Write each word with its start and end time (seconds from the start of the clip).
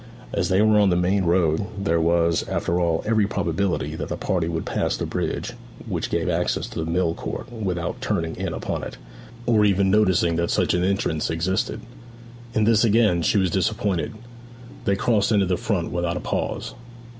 As 0.33 0.49
they 0.49 0.63
were 0.63 0.79
on 0.79 0.89
the 0.89 0.95
main 0.95 1.25
road 1.25 1.67
there 1.77 2.01
was, 2.01 2.43
after 2.49 2.79
all, 2.79 3.03
every 3.05 3.27
probability 3.27 3.93
that 3.93 4.09
the 4.09 4.17
party 4.17 4.47
would 4.47 4.65
pass 4.65 4.97
the 4.97 5.05
bridge 5.05 5.53
which 5.87 6.09
gave 6.09 6.27
access 6.27 6.65
to 6.69 6.83
the 6.83 6.89
mill 6.89 7.13
court 7.13 7.51
without 7.53 8.01
turning 8.01 8.35
in 8.35 8.51
upon 8.51 8.83
it, 8.83 8.97
or 9.45 9.63
even 9.63 9.91
noticing 9.91 10.37
that 10.37 10.49
such 10.49 10.73
an 10.73 10.83
entrance 10.83 11.29
existed. 11.29 11.81
In 12.55 12.63
this 12.63 12.83
again 12.83 13.21
she 13.21 13.37
was 13.37 13.51
disappointed: 13.51 14.15
they 14.85 14.95
crossed 14.95 15.31
into 15.31 15.45
the 15.45 15.55
front 15.55 15.91
without 15.91 16.17
a 16.17 16.19
pause. 16.19 16.73